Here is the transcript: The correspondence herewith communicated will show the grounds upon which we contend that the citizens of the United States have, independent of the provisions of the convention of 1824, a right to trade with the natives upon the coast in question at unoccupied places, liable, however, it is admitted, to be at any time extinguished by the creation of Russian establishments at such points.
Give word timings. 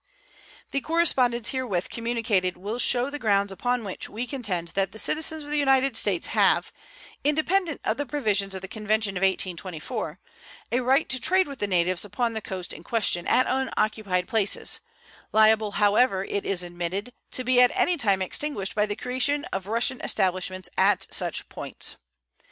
The 0.71 0.81
correspondence 0.81 1.49
herewith 1.49 1.91
communicated 1.91 2.57
will 2.57 2.79
show 2.79 3.11
the 3.11 3.19
grounds 3.19 3.51
upon 3.51 3.83
which 3.83 4.09
we 4.09 4.25
contend 4.25 4.69
that 4.69 4.93
the 4.93 4.97
citizens 4.97 5.43
of 5.43 5.51
the 5.51 5.59
United 5.59 5.95
States 5.95 6.25
have, 6.33 6.73
independent 7.23 7.81
of 7.83 7.97
the 7.97 8.05
provisions 8.07 8.55
of 8.55 8.63
the 8.63 8.67
convention 8.67 9.15
of 9.15 9.21
1824, 9.21 10.19
a 10.71 10.79
right 10.79 11.07
to 11.07 11.19
trade 11.19 11.47
with 11.47 11.59
the 11.59 11.67
natives 11.67 12.03
upon 12.03 12.33
the 12.33 12.41
coast 12.41 12.73
in 12.73 12.81
question 12.83 13.27
at 13.27 13.45
unoccupied 13.47 14.27
places, 14.27 14.79
liable, 15.31 15.73
however, 15.73 16.25
it 16.25 16.45
is 16.47 16.63
admitted, 16.63 17.13
to 17.29 17.43
be 17.43 17.61
at 17.61 17.69
any 17.75 17.95
time 17.95 18.23
extinguished 18.23 18.73
by 18.73 18.87
the 18.87 18.95
creation 18.95 19.45
of 19.53 19.67
Russian 19.67 20.01
establishments 20.01 20.67
at 20.79 21.05
such 21.13 21.47
points. 21.47 21.97